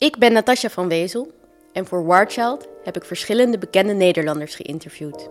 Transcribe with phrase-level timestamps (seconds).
[0.00, 1.32] Ik ben Natasja van Wezel
[1.72, 5.30] en voor Warchild heb ik verschillende bekende Nederlanders geïnterviewd.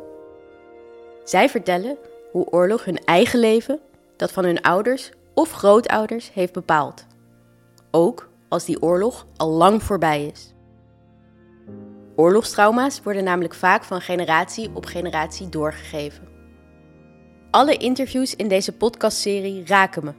[1.23, 1.97] Zij vertellen
[2.31, 3.79] hoe oorlog hun eigen leven,
[4.15, 7.05] dat van hun ouders of grootouders, heeft bepaald.
[7.91, 10.53] Ook als die oorlog al lang voorbij is.
[12.15, 16.27] Oorlogstrauma's worden namelijk vaak van generatie op generatie doorgegeven.
[17.51, 20.13] Alle interviews in deze podcastserie raken me.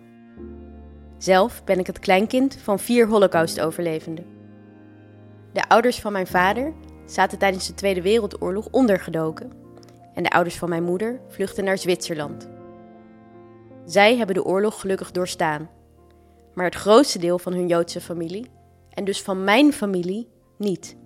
[1.18, 4.38] Zelf ben ik het kleinkind van vier Holocaust-overlevenden.
[5.52, 6.72] De ouders van mijn vader
[7.06, 9.52] zaten tijdens de Tweede Wereldoorlog ondergedoken
[10.14, 12.48] en de ouders van mijn moeder vluchtten naar Zwitserland.
[13.84, 15.70] Zij hebben de oorlog gelukkig doorstaan,
[16.54, 18.50] maar het grootste deel van hun Joodse familie,
[18.90, 20.96] en dus van mijn familie, niet.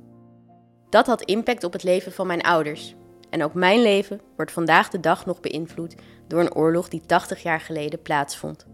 [0.89, 2.95] Dat had impact op het leven van mijn ouders.
[3.31, 5.95] En ook mijn leven wordt vandaag de dag nog beïnvloed
[6.27, 8.67] door een oorlog die 80 jaar geleden plaatsvond.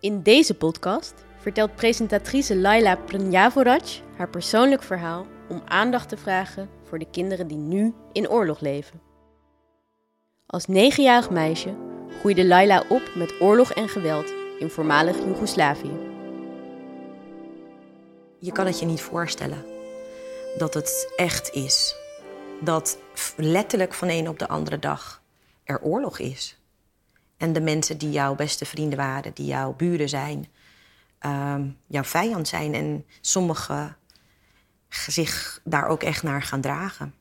[0.00, 3.82] In deze podcast vertelt presentatrice Laila Prnjavorac
[4.16, 9.00] haar persoonlijk verhaal om aandacht te vragen voor de kinderen die nu in oorlog leven.
[10.46, 11.76] Als negenjarig meisje
[12.18, 15.98] groeide Laila op met oorlog en geweld in voormalig Joegoslavië.
[18.38, 19.64] Je kan het je niet voorstellen
[20.58, 21.96] dat het echt is.
[22.60, 22.98] Dat
[23.36, 25.22] letterlijk van een op de andere dag
[25.64, 26.58] er oorlog is.
[27.36, 30.48] En de mensen die jouw beste vrienden waren, die jouw buren zijn,
[31.18, 32.74] ehm, jouw vijand zijn.
[32.74, 33.96] En sommigen
[34.88, 37.14] zich daar ook echt naar gaan dragen.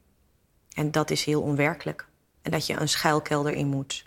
[0.73, 2.07] En dat is heel onwerkelijk.
[2.41, 4.05] En dat je een schuilkelder in moet.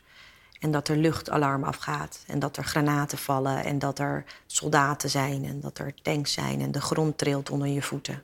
[0.60, 2.24] En dat er luchtalarm afgaat.
[2.26, 3.64] En dat er granaten vallen.
[3.64, 5.44] En dat er soldaten zijn.
[5.44, 6.60] En dat er tanks zijn.
[6.60, 8.22] En de grond trilt onder je voeten.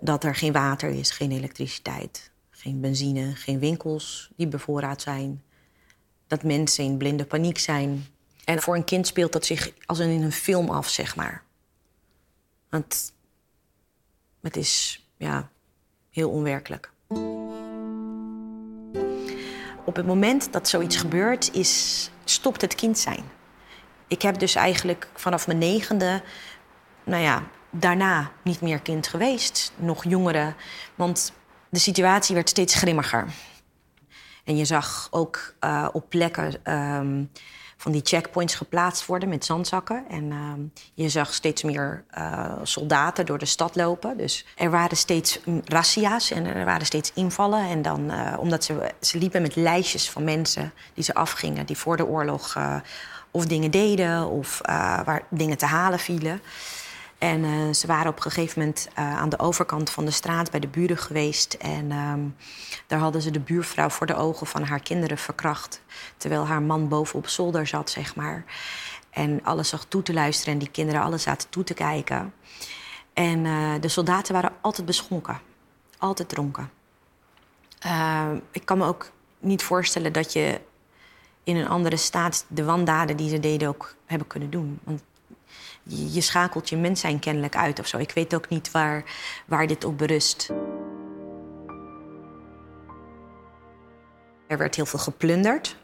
[0.00, 2.30] Dat er geen water is, geen elektriciteit.
[2.50, 5.42] Geen benzine, geen winkels die bevoorraad zijn.
[6.26, 8.06] Dat mensen in blinde paniek zijn.
[8.44, 11.42] En voor een kind speelt dat zich als in een film af, zeg maar.
[12.68, 13.12] Want
[14.40, 15.48] het is ja,
[16.10, 16.92] heel onwerkelijk.
[19.84, 23.24] Op het moment dat zoiets gebeurt, is, stopt het kind zijn.
[24.08, 26.22] Ik heb dus eigenlijk vanaf mijn negende,
[27.04, 30.56] nou ja, daarna niet meer kind geweest, nog jongeren.
[30.94, 31.32] Want
[31.68, 33.26] de situatie werd steeds grimmiger.
[34.44, 37.30] En je zag ook uh, op plekken um,
[37.84, 40.04] van die checkpoints geplaatst worden met zandzakken.
[40.08, 40.52] En uh,
[40.94, 44.16] je zag steeds meer uh, soldaten door de stad lopen.
[44.16, 47.68] Dus er waren steeds razzia's en er waren steeds invallen.
[47.68, 51.76] En dan, uh, omdat ze, ze liepen met lijstjes van mensen die ze afgingen, die
[51.76, 52.58] voor de oorlog
[53.30, 54.60] of dingen deden of
[55.04, 56.40] waar dingen te halen vielen.
[57.24, 60.50] En uh, ze waren op een gegeven moment uh, aan de overkant van de straat
[60.50, 61.54] bij de buren geweest.
[61.54, 62.36] En um,
[62.86, 65.82] daar hadden ze de buurvrouw voor de ogen van haar kinderen verkracht.
[66.16, 68.44] Terwijl haar man boven op zolder zat, zeg maar.
[69.10, 72.34] En alles zag toe te luisteren en die kinderen alles zaten toe te kijken.
[73.12, 75.40] En uh, de soldaten waren altijd beschonken.
[75.98, 76.70] Altijd dronken.
[78.50, 80.60] ik kan me ook niet voorstellen dat je
[81.44, 84.80] in een andere staat de wandaden die ze deden ook hebben kunnen doen.
[84.82, 85.02] Want
[85.82, 87.98] je, schakelt je mens zijn kennelijk uit of zo.
[87.98, 89.04] Ik weet ook niet waar,
[89.46, 90.50] waar dit op berust.
[94.46, 95.76] Er werd heel veel geplunderd.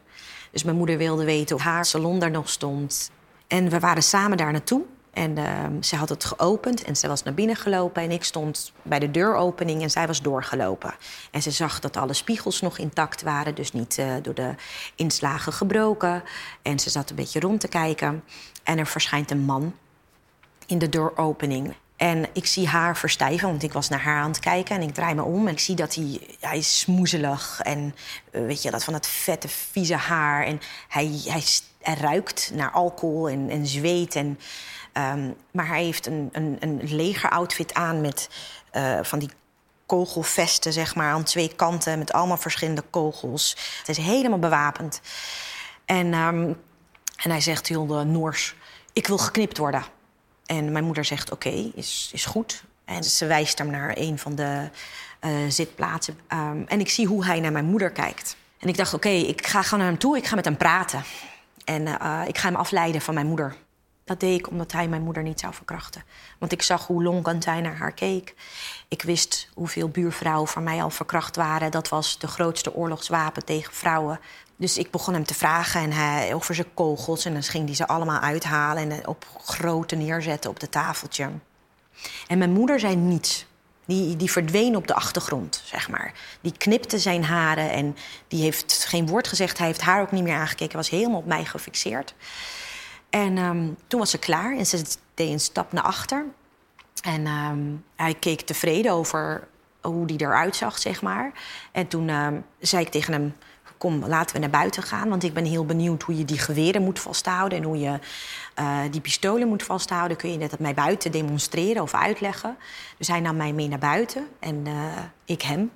[0.51, 3.11] Dus mijn moeder wilde weten of haar salon daar nog stond.
[3.47, 4.85] En we waren samen daar naartoe.
[5.13, 8.03] En uh, ze had het geopend en ze was naar binnen gelopen.
[8.03, 10.93] En ik stond bij de deuropening en zij was doorgelopen.
[11.31, 14.55] En ze zag dat alle spiegels nog intact waren, dus niet uh, door de
[14.95, 16.23] inslagen gebroken.
[16.61, 18.23] En ze zat een beetje rond te kijken.
[18.63, 19.75] En er verschijnt een man
[20.65, 21.75] in de dooropening.
[21.97, 24.75] En ik zie haar verstijven, want ik was naar haar aan het kijken.
[24.75, 27.59] En ik draai me om en ik zie dat hij, hij is smoezelig.
[27.63, 27.95] En
[28.31, 30.45] uh, weet je, dat van dat vette, vieze haar.
[30.45, 31.43] En hij, hij,
[31.81, 34.15] hij ruikt naar alcohol en, en zweet.
[34.15, 34.39] En,
[34.93, 38.29] um, maar hij heeft een, een, een legeroutfit aan met
[38.73, 39.29] uh, van die
[39.85, 41.97] kogelvesten, zeg maar, aan twee kanten.
[41.99, 43.57] Met allemaal verschillende kogels.
[43.77, 45.01] Het is helemaal bewapend.
[45.85, 46.61] En, um,
[47.15, 48.55] en hij zegt heel uh, Noors,
[48.93, 49.83] ik wil geknipt worden.
[50.45, 52.63] En mijn moeder zegt: Oké, is, is goed.
[52.85, 54.69] En ze wijst hem naar een van de
[55.21, 56.19] uh, zitplaatsen.
[56.29, 58.35] Um, en ik zie hoe hij naar mijn moeder kijkt.
[58.59, 61.03] En ik dacht: Oké, ik ga gewoon naar hem toe, ik ga met hem praten.
[61.65, 61.87] En
[62.27, 63.55] ik ga hem afleiden van mijn moeder.
[64.03, 66.03] Dat deed ik omdat hij mijn moeder niet zou verkrachten.
[66.39, 68.35] Want ik zag hoe lonkend hij naar haar keek.
[68.87, 71.71] Ik wist hoeveel buurvrouwen van mij al verkracht waren.
[71.71, 74.19] Dat was de grootste oorlogswapen tegen vrouwen.
[74.55, 77.25] Dus ik begon hem te vragen en hij, over zijn kogels.
[77.25, 81.29] En dan ging hij ze allemaal uithalen en op grote neerzetten op het tafeltje.
[82.27, 83.49] En mijn moeder zei niets.
[83.85, 86.13] Die, die verdween op de achtergrond, zeg maar.
[86.41, 87.95] Die knipte zijn haren en
[88.27, 89.57] die heeft geen woord gezegd.
[89.57, 90.77] Hij heeft haar ook niet meer aangekeken.
[90.77, 92.13] Was helemaal op mij gefixeerd.
[93.11, 96.25] En ehm, toen was ze klaar en ze deed een stap naar achter.
[97.01, 97.59] En ehm,
[97.95, 99.47] hij keek tevreden over
[99.81, 101.31] hoe die eruit zag, zeg maar.
[101.71, 103.35] En toen ehm, zei ik tegen hem
[103.81, 105.09] kom, laten we naar buiten gaan.
[105.09, 107.57] Want ik ben heel benieuwd hoe je die geweren moet vasthouden...
[107.57, 107.99] en hoe je
[108.59, 110.17] uh, die pistolen moet vasthouden.
[110.17, 112.57] Kun je net mij buiten demonstreren of uitleggen?
[112.97, 114.73] Dus hij nam mij mee naar buiten en uh,
[115.25, 115.71] ik hem.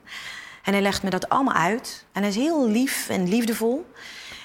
[0.63, 2.05] En hij legt me dat allemaal uit.
[2.11, 3.85] En hij is heel lief en liefdevol.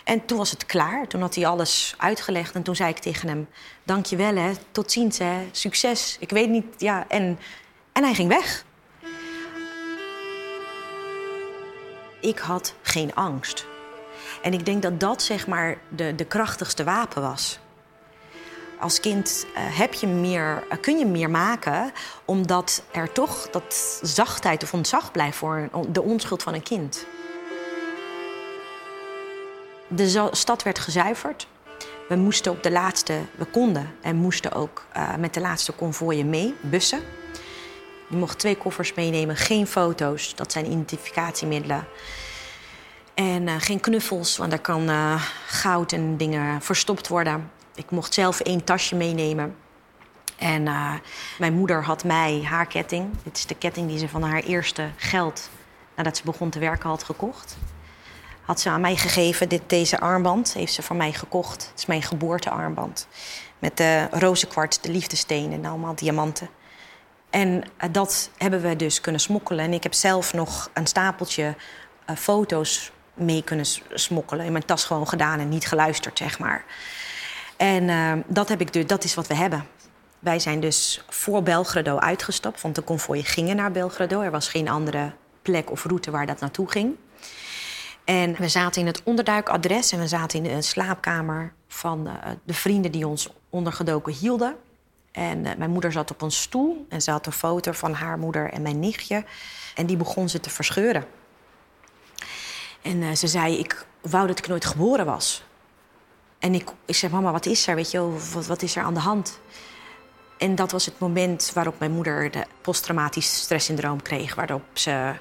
[0.05, 1.07] En toen was het klaar.
[1.07, 2.55] Toen had hij alles uitgelegd.
[2.55, 3.49] En toen zei ik tegen hem:
[3.83, 4.53] Dank je wel, hè.
[4.71, 5.49] Tot ziens, hè.
[5.53, 6.17] Succes.
[6.21, 7.05] Ik weet niet, ja.
[7.09, 7.39] En,
[7.93, 8.65] en hij ging weg.
[12.21, 13.67] ik had geen angst.
[14.43, 17.59] En ik denk dat dat zeg maar de, de krachtigste wapen was.
[18.79, 21.93] Als kind uh, heb je meer, uh, kun je meer maken,
[22.25, 27.07] omdat er toch dat zachtheid of ontzag blijft voor de onschuld van een kind.
[29.93, 31.47] De stad werd gezuiverd.
[32.09, 36.31] We moesten op de laatste, we konden en moesten ook uh, met de laatste konvooien
[36.31, 37.01] mee, bussen.
[38.09, 41.87] Je mocht twee koffers meenemen, geen foto's, dat zijn identificatiemiddelen.
[43.15, 47.51] En uh, geen knuffels, want daar kan uh, goud en dingen verstopt worden.
[47.75, 49.57] Ik mocht zelf één tasje meenemen.
[50.37, 50.63] En
[51.39, 53.09] mijn moeder had mij haar ketting.
[53.23, 55.51] Dit is de ketting die ze van haar eerste geld,
[55.97, 57.57] nadat ze begon te werken, had gekocht.
[58.51, 59.49] Had ze aan mij gegeven.
[59.49, 61.67] Dit, deze armband heeft ze van mij gekocht.
[61.71, 63.07] Het is mijn geboortearmband.
[63.59, 66.49] Met de rozenkwarts, de liefdesteen en allemaal diamanten.
[67.31, 69.65] En dat hebben we dus kunnen smokkelen.
[69.65, 71.55] En ik heb zelf nog een stapeltje
[72.17, 74.47] foto's mee kunnen smokkelen.
[74.47, 76.65] In mijn tas gewoon gedaan en niet geluisterd, zeg maar.
[77.57, 79.67] En uh, dat, heb ik dus, dat is wat we hebben.
[80.19, 84.21] Wij zijn dus voor Belgrado uitgestapt, want de konvooien gingen naar Belgrado.
[84.21, 85.13] Er was geen andere
[85.43, 86.97] plek of route waar dat naartoe ging.
[88.11, 92.15] En we zaten in het onderduikadres en we zaten in de slaapkamer van uh,
[92.45, 94.57] de vrienden die ons ondergedoken hielden.
[95.13, 98.19] En uh, mijn moeder zat op een stoel en ze had een foto van haar
[98.19, 99.25] moeder en mijn nichtje.
[99.75, 101.05] En die begon ze te verscheuren.
[102.83, 105.45] En uh, ze zei, ik wou dat ik nooit geboren was.
[106.39, 107.75] En ik, ik zei, mama, wat is er?
[107.75, 109.41] Weet je, wat, wat is er aan de hand?
[110.39, 114.35] En dat was het moment waarop mijn moeder de posttraumatisch stresssyndroom kreeg.
[114.35, 115.15] Waarop ze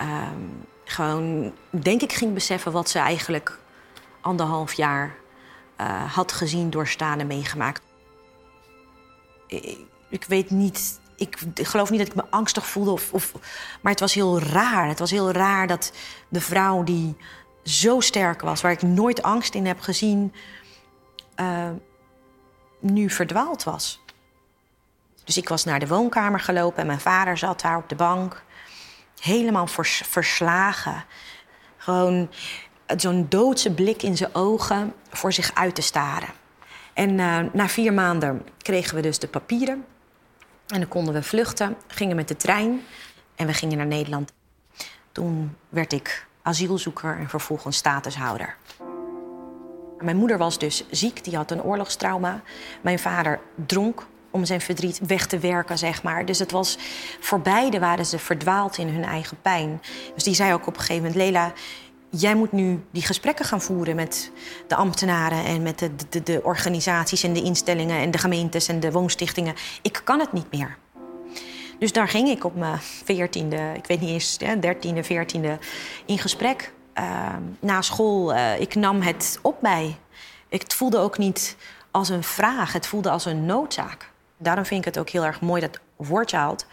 [0.00, 0.28] uh,
[0.92, 3.58] gewoon, denk ik, ging beseffen wat ze eigenlijk
[4.20, 5.14] anderhalf jaar
[5.80, 7.82] uh, had gezien, doorstaan en meegemaakt.
[9.46, 9.78] Ik,
[10.08, 12.90] ik weet niet ik, geloof niet dat ik me angstig voelde.
[12.90, 13.32] Of, of,
[13.80, 14.88] maar het was heel raar.
[14.88, 15.92] Het was heel raar dat
[16.28, 17.16] de vrouw die
[17.64, 20.34] zo sterk was, waar ik nooit angst in heb gezien,
[21.36, 21.68] uh,
[22.80, 24.00] nu verdwaald was.
[25.24, 28.42] Dus ik was naar de woonkamer gelopen en mijn vader zat daar op de bank.
[29.22, 31.04] Helemaal vers, verslagen.
[31.76, 32.30] Gewoon
[32.96, 36.28] zo'n doodse blik in zijn ogen voor zich uit te staren.
[36.92, 39.84] En uh, na vier maanden kregen we dus de papieren.
[40.66, 42.82] En dan konden we vluchten, gingen met de trein
[43.34, 44.32] en we gingen naar Nederland.
[45.12, 48.56] Toen werd ik asielzoeker en vervolgens statushouder.
[49.98, 52.42] Mijn moeder was dus ziek, die had een oorlogstrauma.
[52.80, 56.24] Mijn vader dronk om zijn verdriet weg te werken, zeg maar.
[56.24, 56.78] Dus het was
[57.20, 59.82] voor beide waren ze verdwaald in hun eigen pijn.
[60.14, 61.52] Dus die zei ook op een gegeven moment: Lela,
[62.10, 64.30] jij moet nu die gesprekken gaan voeren met
[64.66, 68.80] de ambtenaren en met de, de, de, organisaties en de instellingen en de gemeentes en
[68.80, 69.54] de woonstichtingen.
[69.82, 70.76] Ik kan het niet meer.
[71.78, 75.58] Dus daar ging ik op mijn veertiende, ik weet niet eens, dertiende, veertiende,
[76.06, 76.72] in gesprek.
[76.98, 79.96] Uh, na school, uh, ik nam het op mij.
[80.48, 81.56] Het voelde ook niet
[81.90, 84.11] als een vraag, het voelde als een noodzaak.
[84.42, 86.66] Daarom vind ik het ook heel erg mooi dat Warchild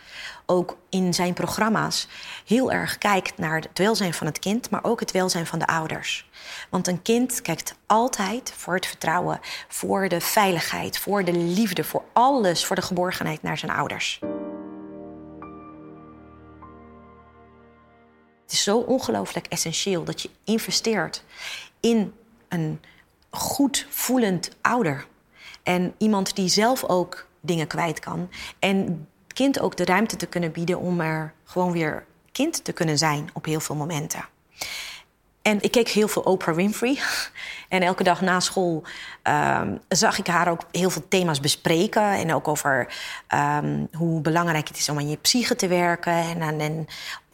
[0.46, 2.08] ook in zijn programma's
[2.46, 5.68] heel erg kijkt naar het welzijn van het kind, maar ook het welzijn van de
[5.68, 6.30] ouders.
[6.70, 12.04] Want een kind kijkt altijd voor het vertrouwen, voor de veiligheid, voor de liefde, voor
[12.14, 14.20] alles, voor de geborgenheid naar zijn ouders.
[18.42, 21.24] Het is zo ongelooflijk essentieel dat je investeert
[21.80, 22.14] in
[22.48, 22.82] een
[23.30, 25.06] goed voelend ouder.
[25.64, 28.30] En iemand die zelf ook dingen kwijt kan.
[28.60, 32.98] En kind ook de ruimte te kunnen bieden om er gewoon weer kind te kunnen
[32.98, 34.26] zijn op heel veel momenten.
[35.42, 37.00] En ik keek heel veel Oprah Winfrey.
[37.70, 38.84] En elke dag na school
[39.24, 42.12] um, zag ik haar ook heel veel thema's bespreken.
[42.12, 42.94] En ook over
[43.34, 46.14] um, hoe belangrijk het is om aan je psyche te werken.
[46.14, 46.88] En, en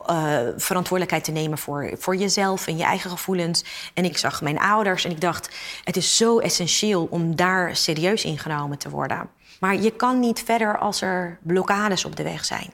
[0.09, 3.63] uh, verantwoordelijkheid te nemen voor, voor jezelf en je eigen gevoelens.
[3.93, 8.23] En ik zag mijn ouders en ik dacht: het is zo essentieel om daar serieus
[8.23, 9.29] in genomen te worden.
[9.65, 12.73] Maar je kan niet verder als er blokkades op de weg zijn.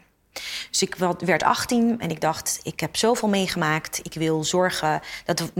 [0.69, 4.00] Dus ik werd 18 en ik dacht, ik heb zoveel meegemaakt.
[4.03, 5.51] Ik wil zorgen dat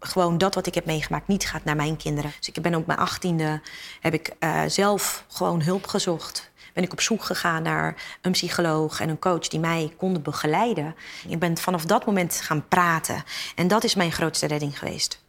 [0.00, 2.32] gewoon dat wat ik heb meegemaakt niet gaat naar mijn kinderen.
[2.38, 3.60] Dus ik ben op mijn achttiende
[4.00, 6.50] heb ik uh, zelf gewoon hulp gezocht.
[6.74, 10.94] Ben ik op zoek gegaan naar een psycholoog en een coach die mij konden begeleiden.
[11.28, 13.24] Ik ben vanaf dat moment gaan praten.
[13.54, 15.26] En dat is mijn grootste redding geweest.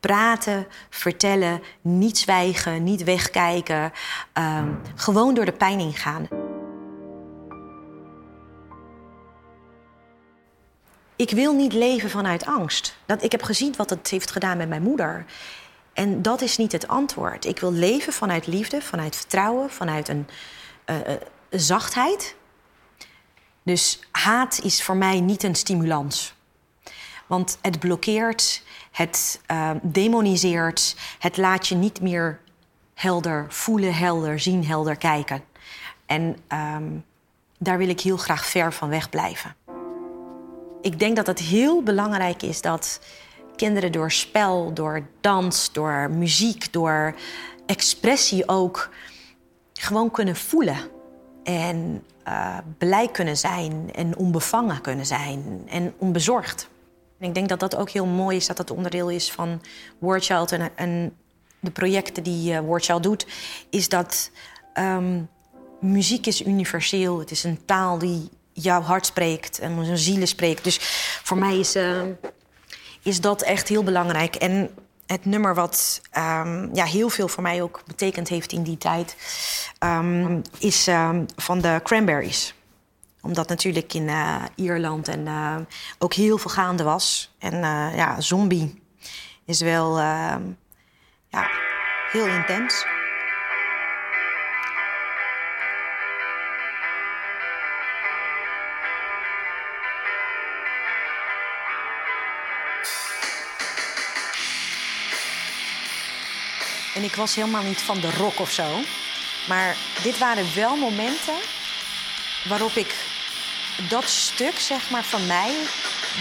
[0.00, 3.92] Praten, vertellen, niet zwijgen, niet wegkijken.
[4.38, 4.62] Uh,
[4.94, 6.28] gewoon door de pijn ingaan.
[11.20, 12.96] ik wil niet leven vanuit angst.
[13.06, 15.24] Dat, ik heb gezien wat het heeft gedaan met mijn moeder.
[15.92, 17.44] En dat is niet het antwoord.
[17.44, 20.28] Ik wil leven vanuit liefde, vanuit vertrouwen, vanuit een
[20.86, 20.96] uh,
[21.50, 22.34] zachtheid.
[23.62, 26.34] Dus haat is voor mij niet een stimulans.
[27.30, 32.40] Want het blokkeert, het uh, demoniseert, het laat je niet meer
[32.94, 35.42] helder voelen, helder zien, helder kijken.
[36.06, 37.04] En um,
[37.58, 39.54] daar wil ik heel graag ver van weg blijven.
[40.80, 43.00] Ik denk dat het heel belangrijk is dat
[43.56, 47.14] kinderen door spel, door dans, door muziek, door
[47.66, 48.90] expressie ook
[49.72, 50.78] gewoon kunnen voelen.
[51.42, 56.69] En uh, blij kunnen zijn en onbevangen kunnen zijn en onbezorgd.
[57.20, 59.62] En ik denk dat dat ook heel mooi is, dat dat onderdeel is van
[59.98, 61.16] Wordchild en, en
[61.60, 63.26] de projecten die uh, Wordchild doet,
[63.70, 64.30] is dat
[64.74, 65.28] um,
[65.80, 67.18] muziek is universeel.
[67.18, 70.64] Het is een taal die jouw hart spreekt en onze zielen spreekt.
[70.64, 70.78] Dus
[71.22, 72.02] voor mij is, uh,
[73.02, 74.34] is dat echt heel belangrijk.
[74.34, 74.70] En
[75.06, 79.16] het nummer wat um, ja, heel veel voor mij ook betekend heeft in die tijd...
[79.84, 80.88] Um, is
[81.36, 82.54] van de Cranberries.
[83.22, 85.56] Omdat natuurlijk in uh, Ierland en uh,
[85.98, 87.34] ook heel veel gaande was.
[87.38, 88.82] En uh, ja, zombie
[89.44, 91.50] is wel ja,
[92.12, 92.84] heel intens.
[106.94, 108.80] En ik was helemaal niet van de rock of zo.
[109.48, 111.34] Maar dit waren wel momenten
[112.48, 113.09] waarop ik
[113.88, 115.54] dat stuk, zeg maar, van mij,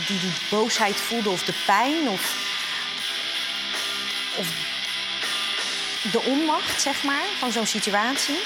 [0.08, 2.48] die die boosheid voelde of de pijn of,
[4.38, 4.48] of
[6.12, 8.39] de onmacht, zeg maar, van zo'n situatie,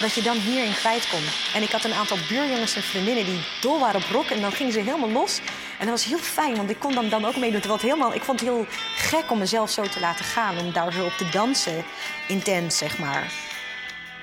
[0.00, 1.22] dat je dan hierin kwijt kon.
[1.54, 4.52] En ik had een aantal buurjongens en vriendinnen die dol waren op rock en dan
[4.52, 5.40] gingen ze helemaal los.
[5.78, 7.60] En dat was heel fijn, want ik kon dan, dan ook meedoen.
[7.66, 8.66] Wat helemaal, ik vond het heel
[8.96, 10.58] gek om mezelf zo te laten gaan.
[10.58, 11.84] Om daar zo op te dansen,
[12.28, 13.32] intens, zeg maar.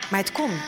[0.10, 0.62] Maar het kon.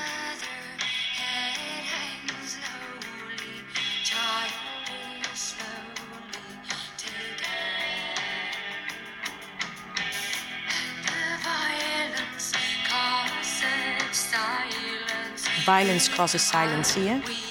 [15.66, 17.51] Violence causes silence, zie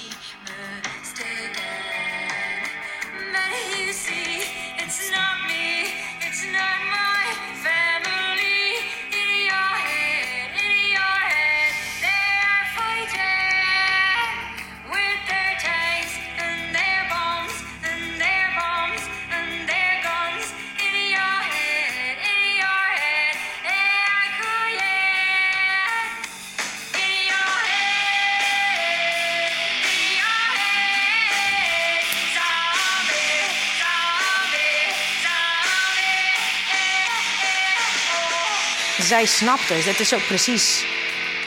[39.11, 40.85] zij snapte, het is ook precies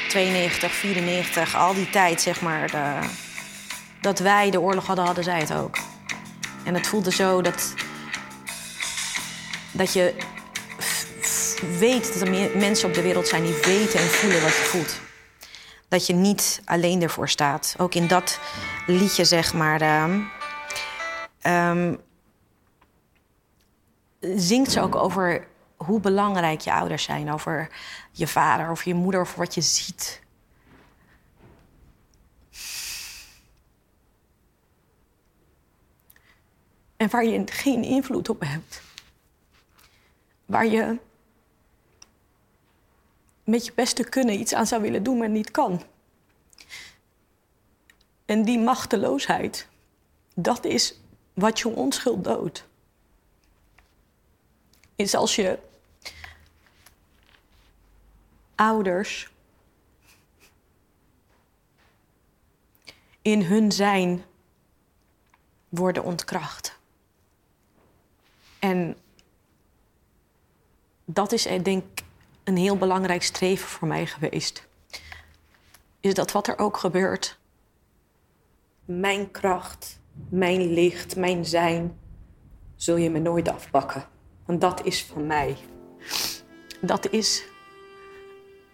[0.08, 2.70] 92, 94, al die tijd, zeg maar,
[4.00, 5.76] dat wij de oorlog hadden, hadden zij het ook.
[6.64, 7.74] En het voelde zo dat,
[9.72, 10.14] dat je
[11.78, 15.00] weet dat er mensen op de wereld zijn die weten en voelen wat je voelt.
[15.88, 17.74] Dat je niet alleen ervoor staat.
[17.78, 18.38] Ook in dat
[18.86, 20.30] liedje, zeg maar, um,
[21.46, 22.00] um,
[24.20, 25.52] zingt ze ook over
[25.84, 27.70] hoe belangrijk je ouders zijn, over
[28.12, 30.22] je vader, over je moeder, over wat je ziet.
[36.96, 38.82] En waar je geen invloed op hebt.
[40.46, 40.98] Waar je
[43.44, 45.82] met je beste kunnen iets aan zou willen doen, maar niet kan.
[48.24, 49.68] En die machteloosheid,
[50.34, 50.94] dat is
[51.34, 52.64] wat je onschuld doodt.
[54.96, 55.58] Is als je
[58.54, 59.32] ouders
[63.22, 64.24] in hun zijn
[65.68, 66.78] worden ontkracht.
[68.58, 68.96] En
[71.04, 72.04] dat is eh, denk ik
[72.44, 74.66] een heel belangrijk streven voor mij geweest.
[76.00, 77.38] Is dat wat er ook gebeurt,
[78.84, 81.98] mijn kracht, mijn licht, mijn zijn
[82.76, 84.08] zul je me nooit afpakken.
[84.46, 85.56] Want dat is van mij.
[86.80, 87.44] Dat is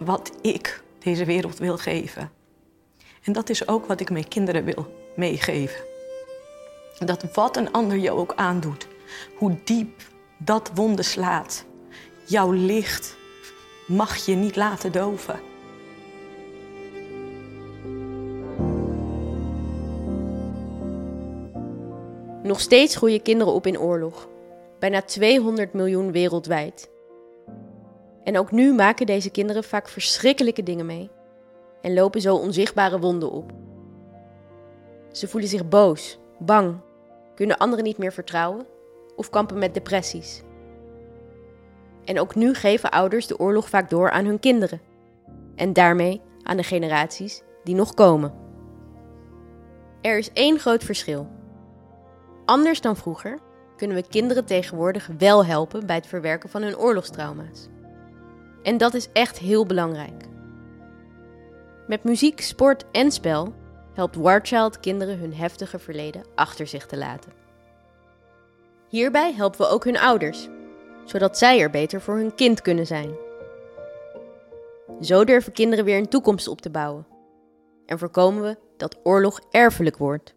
[0.00, 2.30] wat ik deze wereld wil geven.
[3.22, 5.84] En dat is ook wat ik mijn kinderen wil meegeven.
[6.98, 8.86] Dat wat een ander je ook aandoet,
[9.36, 10.02] hoe diep
[10.38, 11.64] dat wonde slaat,
[12.24, 13.16] jouw licht
[13.86, 15.40] mag je niet laten doven.
[22.42, 24.28] Nog steeds groeien kinderen op in oorlog.
[24.78, 26.89] Bijna 200 miljoen wereldwijd.
[28.24, 31.10] En ook nu maken deze kinderen vaak verschrikkelijke dingen mee.
[31.80, 33.52] En lopen zo onzichtbare wonden op.
[35.12, 36.80] Ze voelen zich boos, bang,
[37.34, 38.66] kunnen anderen niet meer vertrouwen
[39.16, 40.42] of kampen met depressies.
[42.04, 44.80] En ook nu geven ouders de oorlog vaak door aan hun kinderen.
[45.54, 48.34] En daarmee aan de generaties die nog komen.
[50.00, 51.28] Er is één groot verschil.
[52.44, 53.38] Anders dan vroeger
[53.76, 57.68] kunnen we kinderen tegenwoordig wel helpen bij het verwerken van hun oorlogstrauma's.
[58.62, 60.24] En dat is echt heel belangrijk.
[61.86, 63.54] Met muziek, sport en spel
[63.94, 67.32] helpt Warchild kinderen hun heftige verleden achter zich te laten.
[68.88, 70.48] Hierbij helpen we ook hun ouders,
[71.04, 73.10] zodat zij er beter voor hun kind kunnen zijn.
[75.00, 77.06] Zo durven kinderen weer een toekomst op te bouwen
[77.86, 80.34] en voorkomen we dat oorlog erfelijk wordt.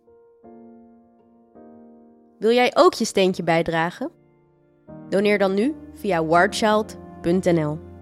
[2.39, 4.11] Wil jij ook je steentje bijdragen?
[5.09, 7.92] Doneer dan nu via warchild.nl.